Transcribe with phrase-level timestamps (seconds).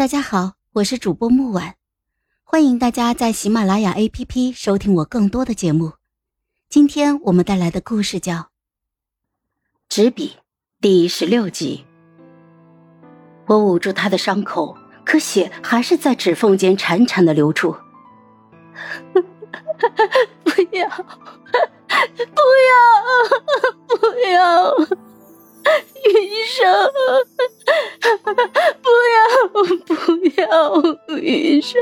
[0.00, 1.74] 大家好，我是主播木婉，
[2.42, 5.92] 欢迎大家在喜马拉雅 APP 收听我更多的节目。
[6.70, 8.34] 今天我们带来的故事叫
[9.90, 10.28] 《纸笔》
[10.80, 11.84] 第十六集。
[13.46, 14.74] 我捂住他的伤口，
[15.04, 17.72] 可血还是在指缝间潺潺的流出。
[19.12, 20.88] 不要，
[22.16, 22.40] 不
[22.70, 22.80] 要，
[23.98, 26.08] 不要，医
[26.46, 26.90] 生，
[29.86, 31.80] 不要，不要，云生。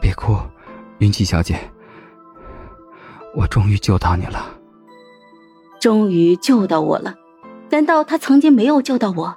[0.00, 0.36] 别哭，
[0.98, 1.58] 云奇小姐，
[3.34, 4.54] 我终于救到你了。
[5.80, 7.14] 终于救到我了。
[7.70, 9.36] 难道他曾经没有救到我？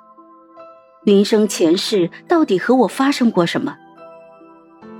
[1.06, 3.76] 云生前世到底和我发生过什么？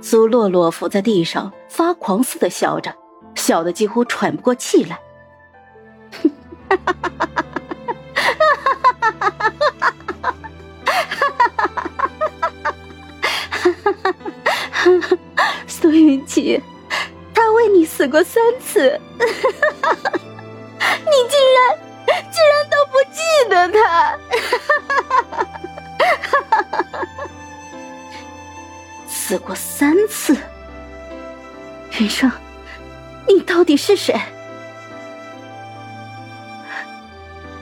[0.00, 2.94] 苏洛洛伏在地上，发狂似的笑着，
[3.34, 4.98] 笑得几乎喘不过气来。
[17.90, 19.24] 死过三次， 你
[21.28, 21.76] 竟然……
[22.32, 24.16] 竟然都不记得他，
[29.06, 30.36] 死过三次。
[31.98, 32.30] 云生，
[33.28, 34.18] 你到底是谁？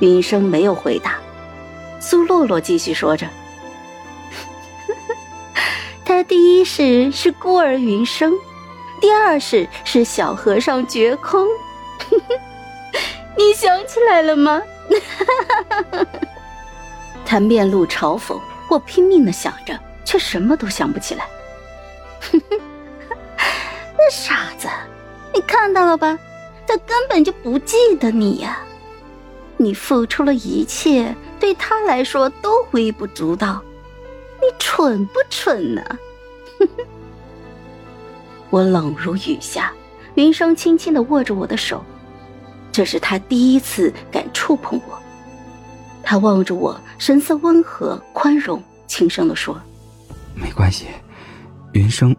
[0.00, 1.18] 云生没有回答。
[2.00, 3.26] 苏洛洛继续说着
[6.06, 8.32] ：“他第一世是孤儿云生，
[9.00, 11.46] 第二世是小和尚觉空。
[13.36, 14.60] ”你想起来了吗？
[17.24, 21.26] 他面露嘲讽，我拼命的想着，却什么都想不起来。
[23.96, 24.66] 那傻子，
[25.32, 26.18] 你看到了吧？
[26.66, 28.60] 他根本就不记得你呀！
[29.56, 33.62] 你付出了一切，对他来说都微不足道。
[34.40, 35.82] 你蠢不蠢呢？
[38.50, 39.72] 我冷如雨下，
[40.14, 41.84] 云生轻轻的握着我的手。
[42.72, 44.98] 这是他第一次敢触碰我，
[46.02, 49.60] 他望着我，神色温和宽容，轻声的说
[50.34, 50.86] ：“没关系，
[51.72, 52.14] 云生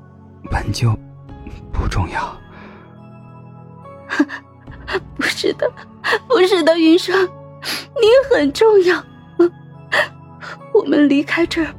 [0.52, 0.94] 本就
[1.72, 2.38] 不重要。
[5.16, 5.72] ”“不是的，
[6.28, 7.16] 不是的，云生，
[8.02, 9.02] 你很重要。
[10.74, 11.74] 我们离开这儿，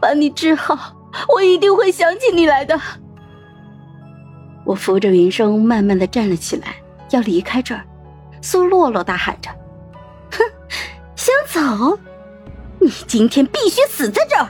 [0.00, 0.96] 把你治好，
[1.34, 2.78] 我一定会想起你来的。”
[4.64, 6.76] 我扶着云生，慢慢的站了起来，
[7.10, 7.84] 要离开这儿。
[8.42, 9.50] 苏洛洛大喊着
[10.32, 10.38] ：“哼，
[11.16, 11.98] 想走？
[12.78, 14.48] 你今天必须死在这儿！”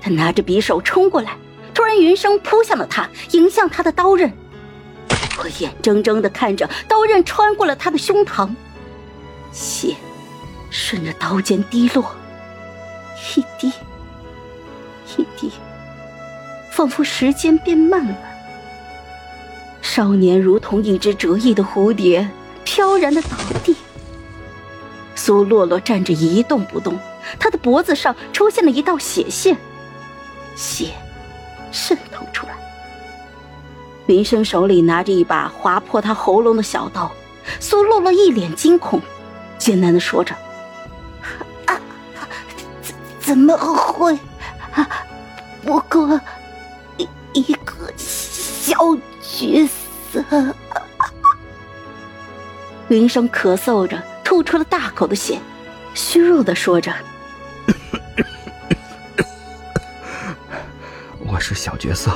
[0.00, 1.36] 他拿着匕首冲过来，
[1.72, 4.30] 突然云生扑向了他，迎向他的刀刃。
[5.38, 8.50] 我眼睁睁的看着刀刃穿过了他的胸膛，
[9.50, 9.94] 血
[10.70, 12.04] 顺着刀尖滴落，
[13.36, 13.72] 一滴，
[15.16, 15.50] 一滴，
[16.70, 18.16] 仿佛时间变慢了。
[19.94, 22.28] 少年如同一只折翼的蝴蝶。
[22.64, 23.28] 飘然的倒
[23.62, 23.76] 地，
[25.14, 26.98] 苏洛洛站着一动不动，
[27.38, 29.56] 他的脖子上出现了一道血线，
[30.56, 30.90] 血
[31.70, 32.54] 渗透出来。
[34.06, 37.08] 林生手里拿着一把划破他喉咙的小刀，
[37.60, 39.00] 苏洛洛一脸惊恐，
[39.58, 40.34] 艰难的说着
[41.66, 41.80] ：“啊，
[42.82, 44.18] 怎怎么会？
[44.72, 44.88] 啊，
[45.64, 46.20] 不过
[46.96, 48.76] 一一个小
[49.22, 49.72] 角色。”
[52.88, 55.38] 云生咳嗽着，吐出了大口的血，
[55.94, 56.92] 虚弱的说着
[61.26, 62.10] ：“我是小角色，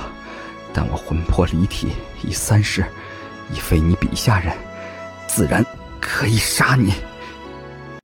[0.73, 1.89] 但我魂魄离体，
[2.23, 2.85] 已三世，
[3.53, 4.55] 已非你笔下人，
[5.27, 5.65] 自然
[6.01, 6.93] 可以杀你。”